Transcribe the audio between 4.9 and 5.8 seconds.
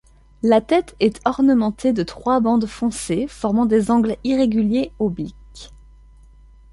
obliques.